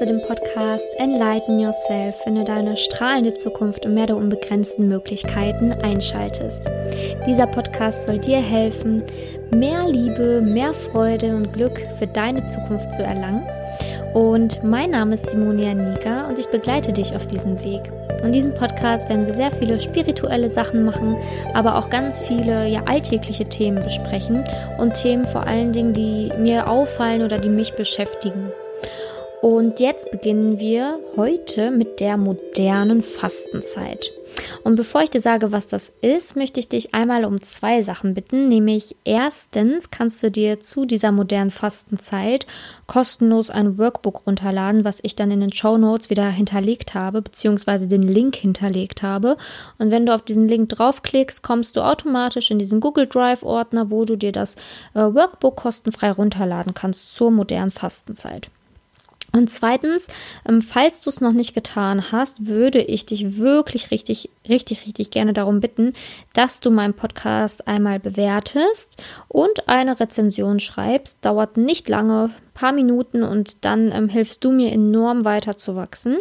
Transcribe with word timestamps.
zu 0.00 0.06
dem 0.06 0.22
Podcast 0.22 0.94
Enlighten 0.96 1.58
Yourself, 1.58 2.24
wenn 2.24 2.36
du 2.36 2.42
deine 2.42 2.74
strahlende 2.78 3.34
Zukunft 3.34 3.84
im 3.84 3.92
Meer 3.92 4.06
der 4.06 4.16
unbegrenzten 4.16 4.88
Möglichkeiten 4.88 5.72
einschaltest. 5.72 6.70
Dieser 7.26 7.46
Podcast 7.46 8.06
soll 8.06 8.16
dir 8.16 8.38
helfen, 8.38 9.02
mehr 9.54 9.86
Liebe, 9.86 10.40
mehr 10.40 10.72
Freude 10.72 11.36
und 11.36 11.52
Glück 11.52 11.78
für 11.98 12.06
deine 12.06 12.42
Zukunft 12.44 12.94
zu 12.94 13.02
erlangen. 13.02 13.46
Und 14.14 14.64
mein 14.64 14.88
Name 14.88 15.16
ist 15.16 15.28
Simonia 15.28 15.74
Niga 15.74 16.28
und 16.28 16.38
ich 16.38 16.48
begleite 16.48 16.94
dich 16.94 17.14
auf 17.14 17.26
diesem 17.26 17.62
Weg. 17.62 17.82
In 18.24 18.32
diesem 18.32 18.54
Podcast 18.54 19.06
werden 19.10 19.26
wir 19.26 19.34
sehr 19.34 19.50
viele 19.50 19.78
spirituelle 19.78 20.48
Sachen 20.48 20.82
machen, 20.82 21.18
aber 21.52 21.76
auch 21.76 21.90
ganz 21.90 22.18
viele 22.18 22.66
ja, 22.68 22.84
alltägliche 22.86 23.44
Themen 23.44 23.84
besprechen 23.84 24.44
und 24.78 24.94
Themen 24.94 25.26
vor 25.26 25.46
allen 25.46 25.72
Dingen, 25.74 25.92
die 25.92 26.32
mir 26.38 26.70
auffallen 26.70 27.22
oder 27.22 27.36
die 27.36 27.50
mich 27.50 27.74
beschäftigen. 27.74 28.50
Und 29.42 29.80
jetzt 29.80 30.10
beginnen 30.10 30.58
wir 30.58 30.98
heute 31.16 31.70
mit 31.70 31.98
der 31.98 32.18
modernen 32.18 33.00
Fastenzeit. 33.00 34.12
Und 34.64 34.76
bevor 34.76 35.02
ich 35.02 35.08
dir 35.08 35.22
sage, 35.22 35.50
was 35.50 35.66
das 35.66 35.92
ist, 36.02 36.36
möchte 36.36 36.60
ich 36.60 36.68
dich 36.68 36.94
einmal 36.94 37.24
um 37.24 37.40
zwei 37.40 37.80
Sachen 37.80 38.12
bitten. 38.12 38.48
Nämlich 38.48 38.96
erstens 39.04 39.90
kannst 39.90 40.22
du 40.22 40.30
dir 40.30 40.60
zu 40.60 40.84
dieser 40.84 41.10
modernen 41.10 41.50
Fastenzeit 41.50 42.46
kostenlos 42.86 43.48
ein 43.48 43.78
Workbook 43.78 44.26
runterladen, 44.26 44.84
was 44.84 45.00
ich 45.02 45.16
dann 45.16 45.30
in 45.30 45.40
den 45.40 45.52
Show 45.52 45.78
Notes 45.78 46.10
wieder 46.10 46.28
hinterlegt 46.28 46.94
habe, 46.94 47.22
beziehungsweise 47.22 47.88
den 47.88 48.02
Link 48.02 48.36
hinterlegt 48.36 49.02
habe. 49.02 49.38
Und 49.78 49.90
wenn 49.90 50.04
du 50.04 50.14
auf 50.14 50.22
diesen 50.22 50.46
Link 50.46 50.68
draufklickst, 50.68 51.42
kommst 51.42 51.76
du 51.76 51.80
automatisch 51.80 52.50
in 52.50 52.58
diesen 52.58 52.80
Google 52.80 53.06
Drive 53.06 53.42
Ordner, 53.42 53.90
wo 53.90 54.04
du 54.04 54.16
dir 54.16 54.32
das 54.32 54.56
äh, 54.94 55.00
Workbook 55.00 55.56
kostenfrei 55.56 56.10
runterladen 56.10 56.74
kannst 56.74 57.14
zur 57.14 57.30
modernen 57.30 57.70
Fastenzeit. 57.70 58.50
Und 59.32 59.48
zweitens, 59.48 60.08
ähm, 60.48 60.60
falls 60.60 61.00
du 61.00 61.10
es 61.10 61.20
noch 61.20 61.32
nicht 61.32 61.54
getan 61.54 62.10
hast, 62.10 62.46
würde 62.46 62.80
ich 62.80 63.06
dich 63.06 63.36
wirklich 63.38 63.90
richtig, 63.90 64.30
richtig, 64.48 64.86
richtig 64.86 65.10
gerne 65.10 65.32
darum 65.32 65.60
bitten, 65.60 65.92
dass 66.32 66.60
du 66.60 66.70
meinen 66.70 66.94
Podcast 66.94 67.68
einmal 67.68 68.00
bewertest 68.00 68.96
und 69.28 69.68
eine 69.68 70.00
Rezension 70.00 70.58
schreibst. 70.58 71.18
Dauert 71.24 71.56
nicht 71.56 71.88
lange, 71.88 72.30
paar 72.54 72.72
Minuten 72.72 73.22
und 73.22 73.64
dann 73.64 73.92
ähm, 73.92 74.08
hilfst 74.08 74.44
du 74.44 74.50
mir 74.50 74.72
enorm 74.72 75.24
weiter 75.24 75.56
zu 75.56 75.76
wachsen. 75.76 76.18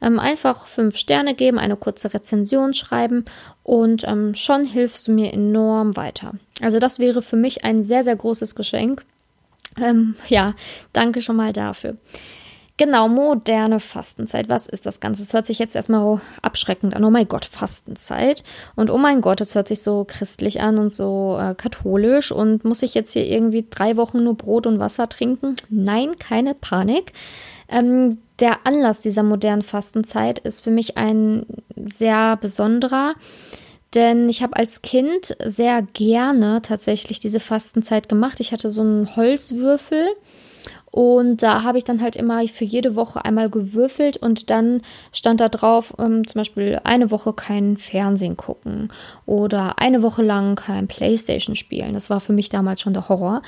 Ähm, 0.00 0.18
einfach 0.18 0.66
fünf 0.66 0.96
Sterne 0.96 1.34
geben, 1.34 1.58
eine 1.58 1.76
kurze 1.76 2.14
Rezension 2.14 2.72
schreiben 2.72 3.24
und 3.62 4.04
ähm, 4.06 4.34
schon 4.34 4.64
hilfst 4.64 5.06
du 5.06 5.12
mir 5.12 5.32
enorm 5.32 5.96
weiter. 5.96 6.32
Also 6.60 6.78
das 6.78 6.98
wäre 6.98 7.20
für 7.20 7.36
mich 7.36 7.64
ein 7.64 7.82
sehr, 7.82 8.04
sehr 8.04 8.16
großes 8.16 8.54
Geschenk. 8.54 9.04
Ähm, 9.80 10.14
ja, 10.28 10.54
danke 10.92 11.22
schon 11.22 11.36
mal 11.36 11.52
dafür. 11.52 11.96
Genau, 12.78 13.06
moderne 13.06 13.80
Fastenzeit. 13.80 14.48
Was 14.48 14.66
ist 14.66 14.86
das 14.86 14.98
Ganze? 14.98 15.22
Es 15.22 15.34
hört 15.34 15.46
sich 15.46 15.58
jetzt 15.58 15.76
erstmal 15.76 16.20
abschreckend 16.40 16.94
an. 16.96 17.04
Oh 17.04 17.10
mein 17.10 17.28
Gott, 17.28 17.44
Fastenzeit. 17.44 18.42
Und 18.76 18.90
oh 18.90 18.96
mein 18.98 19.20
Gott, 19.20 19.40
es 19.40 19.54
hört 19.54 19.68
sich 19.68 19.82
so 19.82 20.04
christlich 20.04 20.60
an 20.62 20.78
und 20.78 20.92
so 20.92 21.38
äh, 21.38 21.54
katholisch. 21.54 22.32
Und 22.32 22.64
muss 22.64 22.82
ich 22.82 22.94
jetzt 22.94 23.12
hier 23.12 23.26
irgendwie 23.26 23.66
drei 23.68 23.96
Wochen 23.96 24.24
nur 24.24 24.36
Brot 24.36 24.66
und 24.66 24.78
Wasser 24.78 25.08
trinken? 25.08 25.54
Nein, 25.68 26.16
keine 26.18 26.54
Panik. 26.54 27.12
Ähm, 27.68 28.18
der 28.40 28.66
Anlass 28.66 29.00
dieser 29.00 29.22
modernen 29.22 29.62
Fastenzeit 29.62 30.38
ist 30.40 30.64
für 30.64 30.70
mich 30.70 30.96
ein 30.96 31.46
sehr 31.76 32.36
besonderer. 32.36 33.14
Denn 33.94 34.28
ich 34.28 34.42
habe 34.42 34.56
als 34.56 34.82
Kind 34.82 35.36
sehr 35.44 35.82
gerne 35.82 36.62
tatsächlich 36.62 37.20
diese 37.20 37.40
Fastenzeit 37.40 38.08
gemacht. 38.08 38.40
Ich 38.40 38.52
hatte 38.52 38.70
so 38.70 38.80
einen 38.80 39.16
Holzwürfel 39.16 40.06
und 40.92 41.42
da 41.42 41.62
habe 41.62 41.78
ich 41.78 41.84
dann 41.84 42.02
halt 42.02 42.16
immer 42.16 42.46
für 42.48 42.66
jede 42.66 42.96
Woche 42.96 43.24
einmal 43.24 43.48
gewürfelt 43.48 44.18
und 44.18 44.50
dann 44.50 44.82
stand 45.10 45.40
da 45.40 45.48
drauf, 45.48 45.94
ähm, 45.98 46.26
zum 46.26 46.40
Beispiel 46.40 46.80
eine 46.84 47.10
Woche 47.10 47.32
kein 47.32 47.78
Fernsehen 47.78 48.36
gucken 48.36 48.88
oder 49.24 49.78
eine 49.78 50.02
Woche 50.02 50.22
lang 50.22 50.54
kein 50.54 50.88
Playstation 50.88 51.56
spielen. 51.56 51.94
Das 51.94 52.10
war 52.10 52.20
für 52.20 52.34
mich 52.34 52.50
damals 52.50 52.82
schon 52.82 52.92
der 52.92 53.08
Horror. 53.08 53.40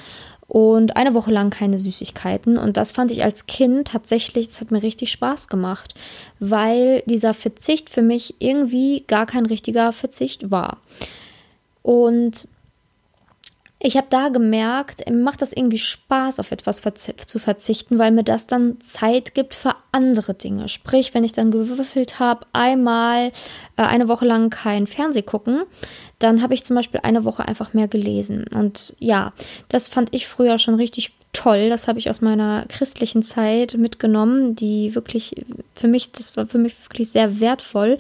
Und 0.47 0.97
eine 0.97 1.15
Woche 1.15 1.31
lang 1.31 1.51
keine 1.51 1.79
Süßigkeiten. 1.79 2.59
Und 2.59 2.77
das 2.77 2.93
fand 2.93 3.11
ich 3.11 3.25
als 3.25 3.47
Kind 3.47 3.89
tatsächlich, 3.89 4.49
das 4.49 4.61
hat 4.61 4.71
mir 4.71 4.83
richtig 4.83 5.11
Spaß 5.11 5.49
gemacht, 5.49 5.95
weil 6.39 7.03
dieser 7.07 7.35
Verzicht 7.35 7.89
für 7.91 8.03
mich 8.03 8.35
irgendwie 8.39 9.05
gar 9.07 9.27
kein 9.27 9.47
richtiger 9.47 9.93
Verzicht 9.93 10.51
war. 10.51 10.79
Und 11.83 12.49
ich 13.87 13.99
habe 13.99 14.07
da 14.09 14.31
gemerkt, 14.31 15.05
macht 15.13 15.43
das 15.43 15.53
irgendwie 15.53 15.77
Spaß, 15.77 16.41
auf 16.41 16.53
etwas 16.53 16.81
zu 16.81 17.39
verzichten, 17.39 17.99
weil 17.99 18.13
mir 18.13 18.25
das 18.25 18.47
dann 18.47 18.81
Zeit 18.81 19.35
gibt 19.35 19.55
für 19.55 19.77
andere 19.93 20.33
Dinge. 20.33 20.71
Sprich, 20.71 21.13
wenn 21.13 21.23
ich 21.23 21.33
dann 21.33 21.51
gewürfelt 21.51 22.19
habe, 22.19 22.47
einmal 22.55 23.27
äh, 23.77 23.83
eine 23.83 24.09
Woche 24.09 24.25
lang 24.25 24.49
kein 24.49 24.87
Fernseh 24.87 25.21
gucken, 25.21 25.65
dann 26.19 26.41
habe 26.41 26.55
ich 26.55 26.65
zum 26.65 26.77
Beispiel 26.77 27.01
eine 27.03 27.27
Woche 27.27 27.47
einfach 27.47 27.75
mehr 27.75 27.87
gelesen. 27.87 28.47
Und 28.55 28.97
ja, 29.01 29.35
das 29.69 29.89
fand 29.89 30.15
ich 30.15 30.27
früher 30.27 30.59
schon 30.59 30.77
richtig 30.77 31.13
toll. 31.35 31.69
Das 31.69 31.87
habe 31.87 31.99
ich 31.99 32.09
aus 32.09 32.23
meiner 32.23 32.65
christlichen 32.69 33.23
Zeit 33.23 33.77
mitgenommen, 33.77 34.55
die 34.55 34.95
wirklich 34.95 35.35
für 35.75 35.89
mich, 35.89 36.13
das 36.13 36.37
war 36.37 36.47
für 36.47 36.59
mich 36.59 36.75
wirklich 36.87 37.11
sehr 37.11 37.41
wertvoll. 37.41 37.99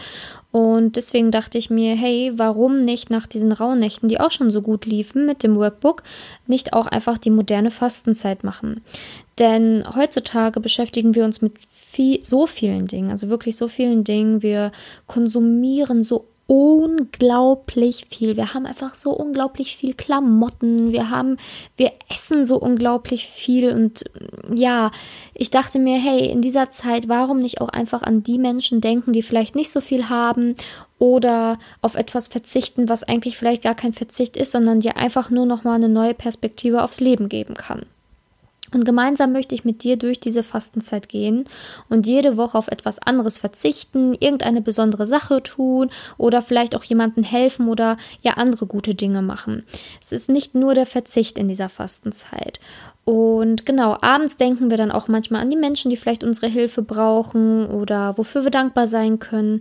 Und 0.50 0.96
deswegen 0.96 1.30
dachte 1.32 1.58
ich 1.58 1.68
mir, 1.68 1.96
hey, 1.96 2.32
warum 2.36 2.80
nicht 2.80 3.10
nach 3.10 3.26
diesen 3.26 3.52
Rauhnächten, 3.52 4.08
die 4.08 4.20
auch 4.20 4.30
schon 4.30 4.52
so 4.52 4.62
gut 4.62 4.86
liefen 4.86 5.26
mit 5.26 5.42
dem 5.42 5.56
Workbook, 5.56 6.04
nicht 6.46 6.72
auch 6.72 6.86
einfach 6.86 7.18
die 7.18 7.30
moderne 7.30 7.72
Fastenzeit 7.72 8.44
machen? 8.44 8.80
Denn 9.38 9.82
heutzutage 9.96 10.60
beschäftigen 10.60 11.14
wir 11.16 11.24
uns 11.24 11.42
mit 11.42 11.54
viel, 11.68 12.22
so 12.22 12.46
vielen 12.46 12.86
Dingen, 12.86 13.10
also 13.10 13.28
wirklich 13.28 13.56
so 13.56 13.66
vielen 13.66 14.04
Dingen. 14.04 14.42
Wir 14.42 14.70
konsumieren 15.06 16.04
so 16.04 16.28
unglaublich 16.46 18.06
viel. 18.10 18.36
Wir 18.36 18.52
haben 18.52 18.66
einfach 18.66 18.94
so 18.94 19.12
unglaublich 19.12 19.76
viel 19.76 19.94
Klamotten. 19.94 20.92
Wir 20.92 21.08
haben, 21.08 21.38
wir 21.76 21.92
essen 22.10 22.44
so 22.44 22.56
unglaublich 22.56 23.26
viel. 23.26 23.72
Und 23.72 24.04
ja, 24.54 24.90
ich 25.32 25.50
dachte 25.50 25.78
mir, 25.78 25.98
hey, 25.98 26.28
in 26.28 26.42
dieser 26.42 26.70
Zeit, 26.70 27.08
warum 27.08 27.38
nicht 27.38 27.60
auch 27.60 27.70
einfach 27.70 28.02
an 28.02 28.22
die 28.22 28.38
Menschen 28.38 28.80
denken, 28.80 29.12
die 29.12 29.22
vielleicht 29.22 29.56
nicht 29.56 29.70
so 29.70 29.80
viel 29.80 30.08
haben 30.10 30.54
oder 30.98 31.58
auf 31.80 31.94
etwas 31.94 32.28
verzichten, 32.28 32.88
was 32.88 33.04
eigentlich 33.04 33.38
vielleicht 33.38 33.62
gar 33.62 33.74
kein 33.74 33.94
Verzicht 33.94 34.36
ist, 34.36 34.52
sondern 34.52 34.80
dir 34.80 34.96
einfach 34.96 35.30
nur 35.30 35.46
nochmal 35.46 35.76
eine 35.76 35.88
neue 35.88 36.14
Perspektive 36.14 36.82
aufs 36.82 37.00
Leben 37.00 37.28
geben 37.30 37.54
kann. 37.54 37.86
Und 38.74 38.84
gemeinsam 38.84 39.32
möchte 39.32 39.54
ich 39.54 39.64
mit 39.64 39.84
dir 39.84 39.96
durch 39.96 40.18
diese 40.18 40.42
Fastenzeit 40.42 41.08
gehen 41.08 41.44
und 41.88 42.06
jede 42.06 42.36
Woche 42.36 42.58
auf 42.58 42.68
etwas 42.68 42.98
anderes 42.98 43.38
verzichten, 43.38 44.14
irgendeine 44.18 44.60
besondere 44.60 45.06
Sache 45.06 45.42
tun 45.42 45.90
oder 46.18 46.42
vielleicht 46.42 46.74
auch 46.74 46.84
jemandem 46.84 47.22
helfen 47.22 47.68
oder 47.68 47.96
ja 48.22 48.32
andere 48.32 48.66
gute 48.66 48.94
Dinge 48.94 49.22
machen. 49.22 49.64
Es 50.00 50.10
ist 50.10 50.28
nicht 50.28 50.54
nur 50.54 50.74
der 50.74 50.86
Verzicht 50.86 51.38
in 51.38 51.46
dieser 51.46 51.68
Fastenzeit. 51.68 52.58
Und 53.04 53.66
genau, 53.66 53.98
abends 54.00 54.38
denken 54.38 54.70
wir 54.70 54.78
dann 54.78 54.90
auch 54.90 55.08
manchmal 55.08 55.42
an 55.42 55.50
die 55.50 55.58
Menschen, 55.58 55.90
die 55.90 55.96
vielleicht 55.96 56.24
unsere 56.24 56.46
Hilfe 56.46 56.80
brauchen 56.80 57.66
oder 57.66 58.16
wofür 58.16 58.44
wir 58.44 58.50
dankbar 58.50 58.86
sein 58.86 59.18
können. 59.18 59.60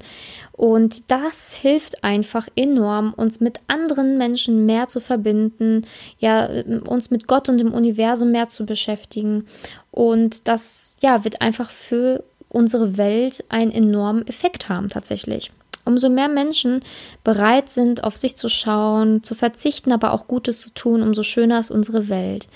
Und 0.53 1.11
das 1.11 1.51
hilft 1.51 2.05
einfach 2.05 2.47
enorm, 2.55 3.13
uns 3.13 3.41
mit 3.41 3.59
anderen 3.67 4.17
Menschen 4.17 4.65
mehr 4.65 4.87
zu 4.87 5.01
verbinden, 5.01 5.85
ja, 6.19 6.47
uns 6.87 7.11
mit 7.11 7.27
Gott 7.27 7.49
und 7.49 7.57
dem 7.57 7.73
Universum 7.73 8.31
mehr 8.31 8.47
zu 8.47 8.65
beschäftigen. 8.65 9.45
Und 9.91 10.47
das, 10.47 10.93
ja, 11.01 11.25
wird 11.25 11.41
einfach 11.41 11.69
für 11.69 12.23
unsere 12.47 12.97
Welt 12.97 13.43
einen 13.49 13.71
enormen 13.71 14.25
Effekt 14.25 14.69
haben, 14.69 14.87
tatsächlich. 14.87 15.51
Umso 15.83 16.07
mehr 16.07 16.29
Menschen 16.29 16.81
bereit 17.25 17.67
sind, 17.67 18.05
auf 18.05 18.15
sich 18.15 18.37
zu 18.37 18.47
schauen, 18.47 19.21
zu 19.21 19.35
verzichten, 19.35 19.91
aber 19.91 20.13
auch 20.13 20.27
Gutes 20.27 20.61
zu 20.61 20.69
tun, 20.69 21.01
umso 21.01 21.23
schöner 21.23 21.59
ist 21.59 21.71
unsere 21.71 22.07
Welt. 22.07 22.47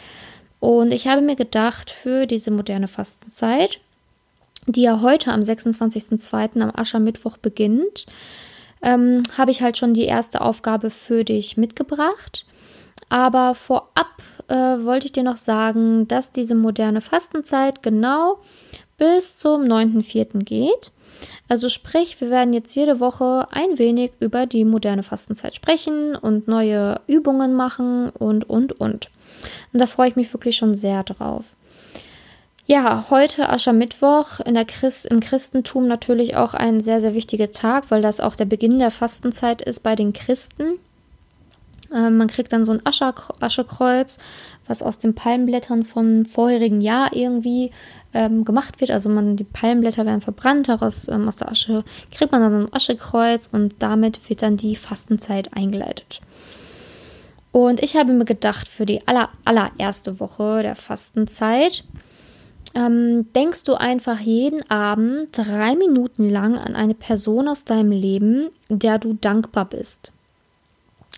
Und 0.60 0.92
ich 0.92 1.08
habe 1.08 1.22
mir 1.22 1.36
gedacht, 1.36 1.92
für 1.92 2.26
diese 2.26 2.52
moderne 2.52 2.88
Fastenzeit, 2.88 3.80
die 4.66 4.82
ja 4.82 5.02
heute 5.02 5.32
am 5.32 5.42
26.02. 5.42 6.62
am 6.62 6.72
Aschermittwoch 6.76 7.38
beginnt, 7.38 8.06
ähm, 8.82 9.24
habe 9.38 9.52
ich 9.52 9.62
halt 9.62 9.78
schon 9.78 9.94
die 9.94 10.06
erste 10.06 10.42
Aufgabe 10.42 10.90
für 10.90 11.24
dich 11.24 11.58
mitgebracht. 11.58 12.46
Aber 13.10 13.56
vorab 13.56 14.22
äh, 14.48 14.54
wollte 14.56 15.06
ich 15.06 15.12
dir 15.12 15.24
noch 15.24 15.38
sagen, 15.38 16.08
dass 16.08 16.32
diese 16.32 16.56
moderne 16.56 17.02
Fastenzeit 17.02 17.84
genau 17.84 18.40
bis 18.98 19.36
zum 19.36 19.64
9.04. 19.64 20.44
geht. 20.44 20.92
Also 21.50 21.70
sprich, 21.70 22.20
wir 22.20 22.30
werden 22.30 22.54
jetzt 22.54 22.76
jede 22.76 23.00
Woche 23.00 23.48
ein 23.52 23.78
wenig 23.78 24.12
über 24.20 24.46
die 24.46 24.66
moderne 24.66 25.04
Fastenzeit 25.04 25.56
sprechen 25.56 26.16
und 26.16 26.48
neue 26.48 27.00
Übungen 27.08 27.54
machen 27.54 28.10
und, 28.10 28.50
und, 28.50 28.80
und. 28.80 29.10
Und 29.72 29.82
da 29.82 29.86
freue 29.86 30.10
ich 30.10 30.16
mich 30.16 30.34
wirklich 30.34 30.58
schon 30.58 30.76
sehr 30.76 31.04
drauf. 31.04 31.56
Ja, 32.66 33.06
heute 33.10 33.48
Aschermittwoch 33.48 34.42
in 34.42 34.54
der 34.54 34.66
Christ, 34.66 35.06
im 35.06 35.22
Christentum 35.22 35.88
natürlich 35.88 36.36
auch 36.36 36.54
ein 36.54 36.82
sehr, 36.82 37.00
sehr 37.00 37.14
wichtiger 37.14 37.50
Tag, 37.50 37.86
weil 37.90 38.02
das 38.02 38.20
auch 38.20 38.36
der 38.36 38.44
Beginn 38.44 38.78
der 38.78 38.92
Fastenzeit 38.92 39.62
ist 39.62 39.84
bei 39.84 39.96
den 39.96 40.12
Christen. 40.12 40.78
Ähm, 41.94 42.18
man 42.18 42.28
kriegt 42.28 42.52
dann 42.54 42.66
so 42.66 42.72
ein 42.72 42.86
Ascher, 42.86 43.14
Aschekreuz, 43.40 44.18
was 44.68 44.84
aus 44.84 45.00
den 45.00 45.16
Palmblättern 45.16 45.84
von 45.84 46.26
vorherigen 46.26 46.82
Jahr 46.82 47.14
irgendwie 47.14 47.72
ähm, 48.14 48.46
gemacht 48.46 48.82
wird. 48.82 48.92
Also 48.92 49.10
man, 49.10 49.36
die 49.36 49.44
Palmblätter 49.44 50.06
werden 50.06 50.22
verbrannt, 50.22 50.68
daraus 50.68 51.08
ähm, 51.08 51.28
aus 51.28 51.38
der 51.38 51.50
Asche 51.50 51.84
kriegt 52.12 52.32
man 52.32 52.42
dann 52.42 52.66
ein 52.66 52.74
Aschekreuz 52.74 53.48
und 53.52 53.76
damit 53.80 54.30
wird 54.30 54.42
dann 54.42 54.58
die 54.58 54.76
Fastenzeit 54.76 55.54
eingeleitet. 55.56 56.22
Und 57.52 57.82
ich 57.82 57.96
habe 57.96 58.12
mir 58.12 58.26
gedacht, 58.26 58.68
für 58.68 58.86
die 58.86 59.08
aller, 59.08 59.30
allererste 59.46 60.20
Woche 60.20 60.62
der 60.62 60.76
Fastenzeit 60.76 61.84
ähm, 62.76 63.32
denkst 63.34 63.64
du 63.64 63.74
einfach 63.76 64.20
jeden 64.20 64.70
Abend 64.70 65.36
drei 65.36 65.76
Minuten 65.76 66.30
lang 66.30 66.58
an 66.58 66.76
eine 66.76 66.94
Person 66.94 67.48
aus 67.48 67.64
deinem 67.64 67.92
Leben, 67.92 68.50
der 68.70 69.00
du 69.00 69.14
dankbar 69.14 69.66
bist. 69.66 70.12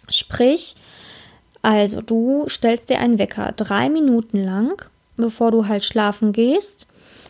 Sprich, 0.10 0.76
also 1.62 2.02
du 2.02 2.46
stellst 2.48 2.90
dir 2.90 3.00
einen 3.00 3.20
Wecker 3.20 3.54
drei 3.56 3.90
Minuten 3.90 4.44
lang, 4.44 4.82
bevor 5.18 5.52
du 5.52 5.68
halt 5.68 5.84
schlafen 5.84 6.32
gehst, 6.32 6.88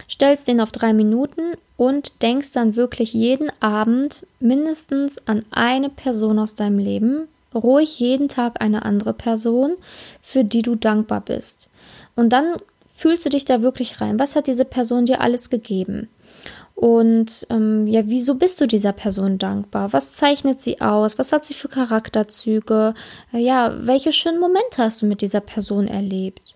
stellst 0.09 0.47
den 0.47 0.61
auf 0.61 0.71
drei 0.71 0.93
Minuten 0.93 1.53
und 1.77 2.21
denkst 2.21 2.51
dann 2.51 2.75
wirklich 2.75 3.13
jeden 3.13 3.51
Abend 3.61 4.25
mindestens 4.39 5.17
an 5.27 5.45
eine 5.51 5.89
Person 5.89 6.39
aus 6.39 6.55
deinem 6.55 6.79
Leben, 6.79 7.27
ruhig 7.53 7.99
jeden 7.99 8.27
Tag 8.27 8.61
eine 8.61 8.83
andere 8.83 9.13
Person, 9.13 9.75
für 10.21 10.43
die 10.43 10.61
du 10.61 10.75
dankbar 10.75 11.21
bist. 11.21 11.69
Und 12.15 12.29
dann 12.29 12.55
fühlst 12.95 13.25
du 13.25 13.29
dich 13.29 13.45
da 13.45 13.61
wirklich 13.61 14.01
rein. 14.01 14.19
Was 14.19 14.35
hat 14.35 14.47
diese 14.47 14.65
Person 14.65 15.05
dir 15.05 15.21
alles 15.21 15.49
gegeben? 15.49 16.09
Und 16.79 17.45
ähm, 17.49 17.87
ja, 17.87 18.03
wieso 18.05 18.35
bist 18.35 18.61
du 18.61 18.65
dieser 18.65 18.93
Person 18.93 19.37
dankbar? 19.37 19.91
Was 19.91 20.15
zeichnet 20.15 20.61
sie 20.61 20.79
aus? 20.79 21.19
Was 21.19 21.33
hat 21.33 21.43
sie 21.43 21.53
für 21.53 21.67
Charakterzüge? 21.67 22.93
Äh, 23.33 23.39
ja, 23.39 23.75
welche 23.81 24.13
schönen 24.13 24.39
Momente 24.39 24.77
hast 24.77 25.01
du 25.01 25.05
mit 25.05 25.19
dieser 25.19 25.41
Person 25.41 25.89
erlebt? 25.89 26.55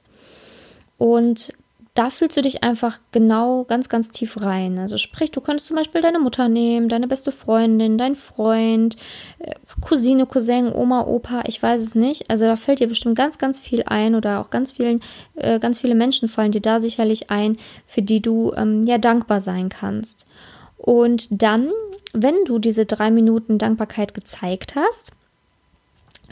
Und 0.98 1.52
da 1.94 2.10
fühlst 2.10 2.36
du 2.38 2.42
dich 2.42 2.64
einfach 2.64 3.00
genau 3.12 3.66
ganz, 3.66 3.88
ganz 3.88 4.10
tief 4.10 4.42
rein. 4.42 4.80
Also 4.80 4.98
sprich, 4.98 5.30
du 5.30 5.42
könntest 5.42 5.68
zum 5.68 5.76
Beispiel 5.76 6.02
deine 6.02 6.18
Mutter 6.18 6.50
nehmen, 6.50 6.90
deine 6.90 7.08
beste 7.08 7.32
Freundin, 7.32 8.00
dein 8.00 8.16
Freund, 8.16 8.96
äh, 9.38 9.54
Cousine, 9.80 10.26
Cousin, 10.26 10.74
Oma, 10.74 11.06
Opa, 11.06 11.44
ich 11.46 11.62
weiß 11.62 11.82
es 11.82 11.94
nicht. 11.94 12.32
Also 12.32 12.46
da 12.46 12.56
fällt 12.56 12.80
dir 12.80 12.88
bestimmt 12.88 13.16
ganz, 13.16 13.38
ganz 13.38 13.60
viel 13.60 13.84
ein 13.86 14.16
oder 14.16 14.42
auch 14.42 14.50
ganz 14.50 14.72
vielen, 14.72 15.02
äh, 15.36 15.60
ganz 15.60 15.82
viele 15.82 15.94
Menschen 15.94 16.28
fallen 16.28 16.52
dir 16.52 16.62
da 16.62 16.80
sicherlich 16.80 17.30
ein, 17.30 17.58
für 17.86 18.02
die 18.02 18.22
du 18.22 18.54
ähm, 18.56 18.84
ja 18.84 18.98
dankbar 18.98 19.40
sein 19.40 19.70
kannst. 19.70 20.26
Und 20.78 21.28
dann, 21.44 21.70
wenn 22.14 22.44
du 22.46 22.58
diese 22.58 22.88
drei 22.88 23.12
Minuten 23.12 23.60
Dankbarkeit 23.60 24.16
gezeigt 24.16 24.74
hast, 24.76 25.12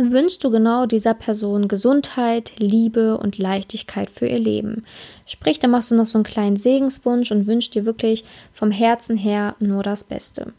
wünschst 0.09 0.43
du 0.43 0.49
genau 0.49 0.87
dieser 0.87 1.13
Person 1.13 1.67
Gesundheit, 1.67 2.53
Liebe 2.57 3.19
und 3.19 3.37
Leichtigkeit 3.37 4.09
für 4.09 4.25
ihr 4.25 4.39
Leben. 4.39 4.85
Sprich, 5.27 5.59
da 5.59 5.67
machst 5.67 5.91
du 5.91 5.95
noch 5.95 6.07
so 6.07 6.17
einen 6.17 6.23
kleinen 6.23 6.55
Segenswunsch 6.55 7.31
und 7.31 7.45
wünschst 7.45 7.75
dir 7.75 7.85
wirklich 7.85 8.23
vom 8.51 8.71
Herzen 8.71 9.17
her 9.17 9.55
nur 9.59 9.83
das 9.83 10.05
Beste. 10.05 10.53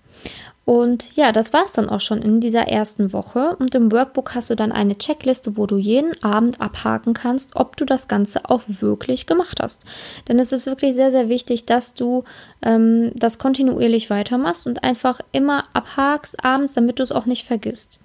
Und 0.64 1.16
ja, 1.16 1.32
das 1.32 1.52
war 1.52 1.64
es 1.64 1.72
dann 1.72 1.88
auch 1.88 2.00
schon 2.00 2.22
in 2.22 2.40
dieser 2.40 2.68
ersten 2.68 3.12
Woche. 3.12 3.56
Und 3.58 3.74
im 3.74 3.90
Workbook 3.90 4.34
hast 4.34 4.48
du 4.48 4.54
dann 4.54 4.70
eine 4.70 4.96
Checkliste, 4.96 5.56
wo 5.56 5.66
du 5.66 5.76
jeden 5.76 6.12
Abend 6.22 6.60
abhaken 6.60 7.14
kannst, 7.14 7.56
ob 7.56 7.76
du 7.76 7.84
das 7.84 8.06
Ganze 8.06 8.48
auch 8.48 8.62
wirklich 8.66 9.26
gemacht 9.26 9.58
hast. 9.60 9.82
Denn 10.28 10.38
es 10.38 10.52
ist 10.52 10.66
wirklich 10.66 10.94
sehr, 10.94 11.10
sehr 11.10 11.28
wichtig, 11.28 11.66
dass 11.66 11.94
du 11.94 12.22
ähm, 12.62 13.10
das 13.16 13.38
kontinuierlich 13.38 14.08
weitermachst 14.08 14.66
und 14.66 14.84
einfach 14.84 15.20
immer 15.32 15.64
abhakst 15.72 16.44
abends, 16.44 16.74
damit 16.74 17.00
du 17.00 17.02
es 17.02 17.12
auch 17.12 17.26
nicht 17.26 17.44
vergisst. 17.44 17.98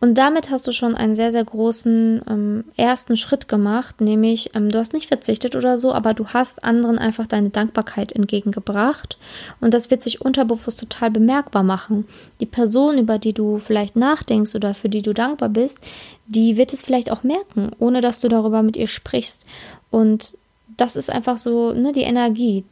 Und 0.00 0.18
damit 0.18 0.50
hast 0.50 0.66
du 0.66 0.72
schon 0.72 0.94
einen 0.94 1.14
sehr, 1.14 1.32
sehr 1.32 1.44
großen 1.44 2.22
ähm, 2.28 2.64
ersten 2.76 3.16
Schritt 3.16 3.48
gemacht, 3.48 4.00
nämlich 4.00 4.54
ähm, 4.54 4.68
du 4.68 4.78
hast 4.78 4.92
nicht 4.92 5.08
verzichtet 5.08 5.56
oder 5.56 5.78
so, 5.78 5.92
aber 5.92 6.14
du 6.14 6.28
hast 6.28 6.64
anderen 6.64 6.98
einfach 6.98 7.26
deine 7.26 7.50
Dankbarkeit 7.50 8.12
entgegengebracht. 8.12 9.18
Und 9.60 9.74
das 9.74 9.90
wird 9.90 10.02
sich 10.02 10.20
unterbewusst 10.20 10.80
total 10.80 11.10
bemerkbar 11.10 11.62
machen. 11.62 12.06
Die 12.40 12.46
Person, 12.46 12.98
über 12.98 13.18
die 13.18 13.32
du 13.32 13.58
vielleicht 13.58 13.96
nachdenkst 13.96 14.54
oder 14.54 14.74
für 14.74 14.88
die 14.88 15.02
du 15.02 15.12
dankbar 15.12 15.48
bist, 15.48 15.80
die 16.26 16.56
wird 16.56 16.72
es 16.72 16.82
vielleicht 16.82 17.10
auch 17.10 17.22
merken, 17.22 17.70
ohne 17.78 18.00
dass 18.00 18.20
du 18.20 18.28
darüber 18.28 18.62
mit 18.62 18.76
ihr 18.76 18.86
sprichst. 18.86 19.46
Und 19.90 20.36
das 20.76 20.96
ist 20.96 21.10
einfach 21.10 21.38
so, 21.38 21.72
ne, 21.72 21.92
die 21.92 22.02
Energie. 22.02 22.64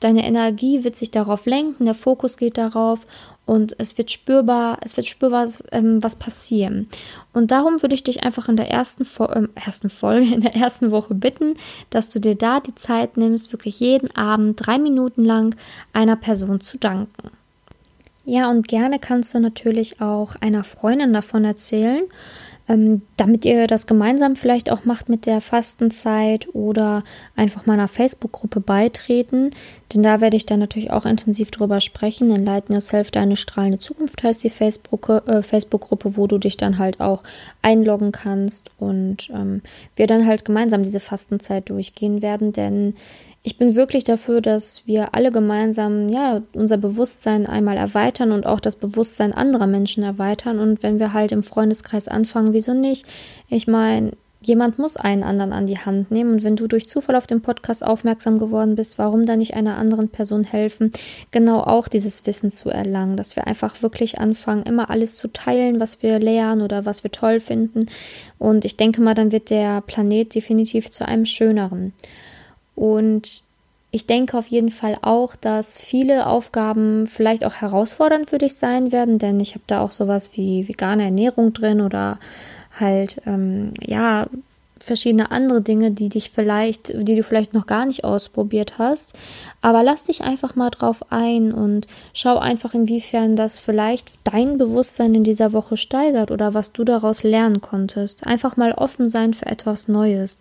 Deine 0.00 0.26
Energie 0.26 0.84
wird 0.84 0.96
sich 0.96 1.10
darauf 1.10 1.46
lenken, 1.46 1.84
der 1.84 1.94
Fokus 1.94 2.36
geht 2.36 2.58
darauf 2.58 3.06
und 3.50 3.74
es 3.78 3.98
wird 3.98 4.12
spürbar, 4.12 4.78
es 4.80 4.96
wird 4.96 5.08
spürbar 5.08 5.48
ähm, 5.72 6.00
was 6.04 6.14
passieren. 6.14 6.88
Und 7.32 7.50
darum 7.50 7.82
würde 7.82 7.96
ich 7.96 8.04
dich 8.04 8.22
einfach 8.22 8.48
in 8.48 8.54
der 8.54 8.70
ersten, 8.70 9.02
äh, 9.02 9.48
ersten 9.56 9.90
Folge, 9.90 10.26
in 10.34 10.42
der 10.42 10.54
ersten 10.54 10.92
Woche 10.92 11.14
bitten, 11.14 11.54
dass 11.90 12.10
du 12.10 12.20
dir 12.20 12.36
da 12.36 12.60
die 12.60 12.76
Zeit 12.76 13.16
nimmst, 13.16 13.50
wirklich 13.52 13.80
jeden 13.80 14.14
Abend 14.14 14.64
drei 14.64 14.78
Minuten 14.78 15.24
lang 15.24 15.56
einer 15.92 16.14
Person 16.14 16.60
zu 16.60 16.78
danken. 16.78 17.32
Ja, 18.24 18.48
und 18.48 18.68
gerne 18.68 19.00
kannst 19.00 19.34
du 19.34 19.40
natürlich 19.40 20.00
auch 20.00 20.36
einer 20.36 20.62
Freundin 20.62 21.12
davon 21.12 21.44
erzählen 21.44 22.04
ähm, 22.70 23.02
damit 23.16 23.44
ihr 23.44 23.66
das 23.66 23.86
gemeinsam 23.86 24.36
vielleicht 24.36 24.70
auch 24.70 24.84
macht 24.84 25.08
mit 25.08 25.26
der 25.26 25.40
Fastenzeit 25.40 26.46
oder 26.54 27.02
einfach 27.34 27.66
meiner 27.66 27.88
Facebook-Gruppe 27.88 28.60
beitreten. 28.60 29.50
Denn 29.92 30.04
da 30.04 30.20
werde 30.20 30.36
ich 30.36 30.46
dann 30.46 30.60
natürlich 30.60 30.92
auch 30.92 31.04
intensiv 31.04 31.50
drüber 31.50 31.80
sprechen. 31.80 32.30
Enlighten 32.30 32.72
Yourself, 32.72 33.10
deine 33.10 33.36
strahlende 33.36 33.78
Zukunft 33.78 34.22
heißt 34.22 34.44
die 34.44 34.48
äh, 34.48 34.50
Facebook-Gruppe, 34.50 35.42
Facebook 35.42 35.90
wo 36.16 36.26
du 36.28 36.38
dich 36.38 36.56
dann 36.56 36.78
halt 36.78 37.00
auch 37.00 37.24
einloggen 37.60 38.12
kannst 38.12 38.70
und 38.78 39.30
ähm, 39.34 39.62
wir 39.96 40.06
dann 40.06 40.26
halt 40.26 40.44
gemeinsam 40.44 40.84
diese 40.84 41.00
Fastenzeit 41.00 41.70
durchgehen 41.70 42.22
werden. 42.22 42.52
Denn 42.52 42.94
ich 43.42 43.56
bin 43.56 43.74
wirklich 43.74 44.04
dafür, 44.04 44.42
dass 44.42 44.86
wir 44.86 45.14
alle 45.14 45.32
gemeinsam 45.32 46.08
ja 46.10 46.42
unser 46.52 46.76
Bewusstsein 46.76 47.46
einmal 47.46 47.78
erweitern 47.78 48.32
und 48.32 48.44
auch 48.44 48.60
das 48.60 48.76
Bewusstsein 48.76 49.32
anderer 49.32 49.66
Menschen 49.66 50.02
erweitern. 50.02 50.58
Und 50.58 50.82
wenn 50.82 50.98
wir 50.98 51.14
halt 51.14 51.32
im 51.32 51.42
Freundeskreis 51.42 52.06
anfangen, 52.06 52.52
wieso 52.52 52.74
nicht? 52.74 53.06
Ich 53.48 53.66
meine, 53.66 54.12
jemand 54.42 54.78
muss 54.78 54.98
einen 54.98 55.22
anderen 55.22 55.54
an 55.54 55.66
die 55.66 55.78
Hand 55.78 56.10
nehmen. 56.10 56.34
Und 56.34 56.44
wenn 56.44 56.56
du 56.56 56.66
durch 56.66 56.86
Zufall 56.86 57.16
auf 57.16 57.26
den 57.26 57.40
Podcast 57.40 57.82
aufmerksam 57.82 58.38
geworden 58.38 58.74
bist, 58.74 58.98
warum 58.98 59.24
dann 59.24 59.38
nicht 59.38 59.54
einer 59.54 59.78
anderen 59.78 60.10
Person 60.10 60.44
helfen, 60.44 60.92
genau 61.30 61.60
auch 61.60 61.88
dieses 61.88 62.26
Wissen 62.26 62.50
zu 62.50 62.68
erlangen, 62.68 63.16
dass 63.16 63.36
wir 63.36 63.46
einfach 63.46 63.82
wirklich 63.82 64.18
anfangen, 64.18 64.64
immer 64.64 64.90
alles 64.90 65.16
zu 65.16 65.28
teilen, 65.28 65.80
was 65.80 66.02
wir 66.02 66.18
lernen 66.18 66.60
oder 66.60 66.84
was 66.84 67.04
wir 67.04 67.10
toll 67.10 67.40
finden. 67.40 67.86
Und 68.38 68.66
ich 68.66 68.76
denke 68.76 69.00
mal, 69.00 69.14
dann 69.14 69.32
wird 69.32 69.48
der 69.48 69.80
Planet 69.80 70.34
definitiv 70.34 70.90
zu 70.90 71.08
einem 71.08 71.24
schöneren. 71.24 71.94
Und 72.80 73.42
ich 73.90 74.06
denke 74.06 74.38
auf 74.38 74.46
jeden 74.46 74.70
Fall 74.70 74.96
auch, 75.02 75.36
dass 75.36 75.78
viele 75.78 76.26
Aufgaben 76.26 77.06
vielleicht 77.06 77.44
auch 77.44 77.56
herausfordernd 77.56 78.30
für 78.30 78.38
dich 78.38 78.56
sein 78.56 78.90
werden, 78.90 79.18
denn 79.18 79.38
ich 79.38 79.50
habe 79.50 79.64
da 79.66 79.82
auch 79.82 79.92
sowas 79.92 80.30
wie 80.32 80.66
vegane 80.66 81.04
Ernährung 81.04 81.52
drin 81.52 81.82
oder 81.82 82.18
halt, 82.78 83.20
ähm, 83.26 83.74
ja, 83.82 84.28
verschiedene 84.78 85.30
andere 85.30 85.60
Dinge, 85.60 85.90
die 85.90 86.08
dich 86.08 86.30
vielleicht, 86.30 86.88
die 87.06 87.16
du 87.16 87.22
vielleicht 87.22 87.52
noch 87.52 87.66
gar 87.66 87.84
nicht 87.84 88.02
ausprobiert 88.02 88.78
hast. 88.78 89.12
Aber 89.60 89.82
lass 89.82 90.04
dich 90.04 90.22
einfach 90.22 90.56
mal 90.56 90.70
drauf 90.70 91.12
ein 91.12 91.52
und 91.52 91.86
schau 92.14 92.38
einfach, 92.38 92.72
inwiefern 92.72 93.36
das 93.36 93.58
vielleicht 93.58 94.12
dein 94.24 94.56
Bewusstsein 94.56 95.14
in 95.14 95.24
dieser 95.24 95.52
Woche 95.52 95.76
steigert 95.76 96.30
oder 96.30 96.54
was 96.54 96.72
du 96.72 96.84
daraus 96.84 97.24
lernen 97.24 97.60
konntest. 97.60 98.26
Einfach 98.26 98.56
mal 98.56 98.72
offen 98.72 99.10
sein 99.10 99.34
für 99.34 99.44
etwas 99.44 99.86
Neues. 99.86 100.40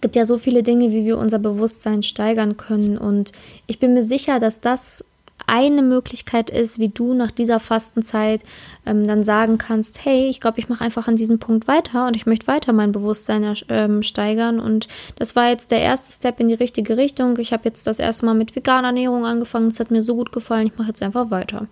Es 0.00 0.02
gibt 0.02 0.16
ja 0.16 0.24
so 0.24 0.38
viele 0.38 0.62
Dinge, 0.62 0.92
wie 0.92 1.04
wir 1.04 1.18
unser 1.18 1.38
Bewusstsein 1.38 2.02
steigern 2.02 2.56
können. 2.56 2.96
Und 2.96 3.32
ich 3.66 3.78
bin 3.80 3.92
mir 3.92 4.02
sicher, 4.02 4.40
dass 4.40 4.62
das 4.62 5.04
eine 5.46 5.82
Möglichkeit 5.82 6.48
ist, 6.48 6.78
wie 6.78 6.88
du 6.88 7.12
nach 7.12 7.30
dieser 7.30 7.60
Fastenzeit 7.60 8.42
ähm, 8.86 9.06
dann 9.06 9.24
sagen 9.24 9.58
kannst, 9.58 10.02
hey, 10.06 10.28
ich 10.28 10.40
glaube, 10.40 10.58
ich 10.58 10.70
mache 10.70 10.82
einfach 10.82 11.06
an 11.06 11.16
diesem 11.16 11.38
Punkt 11.38 11.68
weiter 11.68 12.06
und 12.06 12.16
ich 12.16 12.24
möchte 12.24 12.46
weiter 12.46 12.72
mein 12.72 12.92
Bewusstsein 12.92 13.54
ähm, 13.68 14.02
steigern. 14.02 14.58
Und 14.58 14.88
das 15.16 15.36
war 15.36 15.50
jetzt 15.50 15.70
der 15.70 15.80
erste 15.80 16.10
Step 16.12 16.40
in 16.40 16.48
die 16.48 16.54
richtige 16.54 16.96
Richtung. 16.96 17.36
Ich 17.36 17.52
habe 17.52 17.64
jetzt 17.66 17.86
das 17.86 17.98
erste 17.98 18.24
Mal 18.24 18.34
mit 18.34 18.56
veganer 18.56 18.88
Ernährung 18.88 19.26
angefangen. 19.26 19.68
Es 19.68 19.80
hat 19.80 19.90
mir 19.90 20.02
so 20.02 20.14
gut 20.14 20.32
gefallen. 20.32 20.68
Ich 20.68 20.78
mache 20.78 20.88
jetzt 20.88 21.02
einfach 21.02 21.30
weiter. 21.30 21.66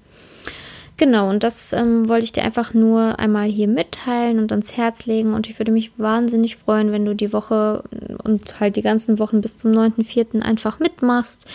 Genau, 0.99 1.31
und 1.31 1.45
das 1.45 1.73
ähm, 1.73 2.09
wollte 2.09 2.25
ich 2.25 2.33
dir 2.33 2.43
einfach 2.43 2.75
nur 2.75 3.21
einmal 3.21 3.47
hier 3.47 3.69
mitteilen 3.69 4.41
und 4.41 4.51
ans 4.51 4.77
Herz 4.77 5.07
legen. 5.07 5.33
Und 5.33 5.49
ich 5.49 5.57
würde 5.61 5.71
mich 5.71 5.93
wahnsinnig 5.97 6.57
freuen, 6.57 6.91
wenn 6.91 7.05
du 7.05 7.15
die 7.15 7.33
Woche 7.33 7.85
und 8.25 8.59
halt 8.59 8.75
die 8.75 8.83
ganzen 8.83 9.21
Wochen 9.21 9.41
bis 9.41 9.57
zum 9.57 9.71
9.4. 9.71 10.43
einfach 10.43 10.81
mitmachst. 10.81 11.47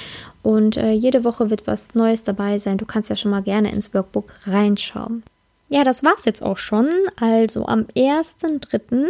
Und 0.43 0.77
äh, 0.77 0.91
jede 0.91 1.25
Woche 1.25 1.49
wird 1.49 1.67
was 1.67 1.93
Neues 1.93 2.23
dabei 2.23 2.57
sein. 2.57 2.77
Du 2.77 2.85
kannst 2.85 3.09
ja 3.09 3.17
schon 3.17 3.31
mal 3.31 3.43
gerne 3.43 3.69
ins 3.73 3.93
Workbook 3.93 4.31
reinschauen. 4.47 5.23
Ja, 5.67 5.83
das 5.83 6.05
war's 6.05 6.23
jetzt 6.23 6.41
auch 6.41 6.57
schon. 6.57 6.89
Also 7.19 7.65
am 7.65 7.81
1.3 7.97 9.09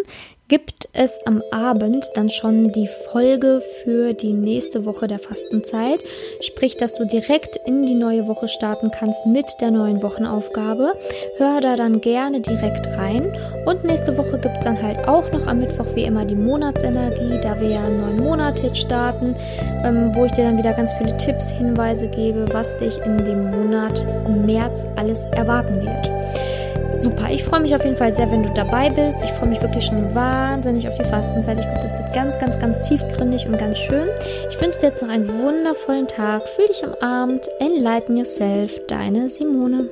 gibt 0.50 0.90
es 0.94 1.20
am 1.26 1.42
Abend 1.52 2.06
dann 2.16 2.30
schon 2.30 2.72
die 2.74 2.90
Folge 3.12 3.62
für 3.84 4.14
die 4.14 4.34
nächste 4.34 4.86
Woche 4.86 5.08
der 5.08 5.20
Fastenzeit. 5.20 6.04
Sprich, 6.42 6.76
dass 6.76 6.94
du 6.94 7.06
direkt 7.06 7.56
in 7.66 7.86
die 7.86 7.96
neue 7.96 8.28
Woche 8.28 8.48
starten 8.48 8.92
kannst 8.92 9.26
mit 9.26 9.46
der 9.62 9.72
neuen 9.72 10.04
Wochenaufgabe. 10.04 10.94
Hör 11.38 11.62
da 11.62 11.76
dann 11.76 12.02
gerne 12.02 12.42
direkt 12.42 12.88
rein. 12.98 13.32
Und 13.66 13.84
nächste 13.86 14.18
Woche 14.18 14.38
gibt 14.40 14.58
es 14.58 14.64
dann 14.66 14.82
halt 14.82 15.08
auch 15.08 15.32
noch 15.32 15.48
am 15.48 15.60
Mittwoch 15.60 15.96
wie 15.96 16.04
immer 16.04 16.26
die 16.26 16.36
Monatsenergie, 16.36 17.40
da 17.42 17.60
wir 17.60 17.70
ja 17.70 17.84
einen 17.84 18.02
neuen 18.02 18.18
Monat 18.18 18.62
jetzt 18.62 18.78
starten, 18.78 19.36
ähm, 19.86 20.14
wo 20.14 20.26
ich 20.26 20.34
dir 20.34 20.44
dann 20.44 20.58
wieder 20.58 20.74
ganz 20.74 20.94
viele 20.94 21.16
Tipps, 21.18 21.52
Hinweise 21.52 22.10
gebe, 22.10 22.46
was 22.54 22.78
dich 22.78 22.98
in 23.00 23.18
dem 23.18 23.52
Monat 23.52 24.06
März 24.28 24.86
alles 24.98 25.26
erwarten 25.26 25.82
wird 25.82 26.53
super. 27.04 27.30
Ich 27.30 27.44
freue 27.44 27.60
mich 27.60 27.76
auf 27.76 27.84
jeden 27.84 27.98
Fall 27.98 28.14
sehr, 28.14 28.32
wenn 28.32 28.44
du 28.44 28.50
dabei 28.54 28.90
bist. 28.90 29.22
Ich 29.24 29.32
freue 29.34 29.50
mich 29.50 29.62
wirklich 29.62 29.86
schon 29.86 30.16
wahnsinnig 30.16 30.88
auf 30.88 30.96
die 30.98 31.04
Fastenzeit. 31.04 31.58
Ich 31.60 31.66
glaube, 31.66 31.82
das 31.82 31.94
wird 31.94 32.14
ganz, 32.14 32.40
ganz, 32.40 32.58
ganz 32.58 32.88
tiefgründig 32.88 33.46
und 33.46 33.58
ganz 33.58 33.78
schön. 33.78 34.08
Ich 34.50 34.60
wünsche 34.62 34.80
dir 34.80 34.88
jetzt 34.88 35.02
noch 35.02 35.10
einen 35.10 35.28
wundervollen 35.28 36.08
Tag. 36.08 36.48
Fühl 36.48 36.68
dich 36.68 36.84
am 36.84 36.94
Abend. 37.02 37.46
Enlighten 37.60 38.16
yourself. 38.16 38.74
Deine 38.88 39.30
Simone. 39.30 39.90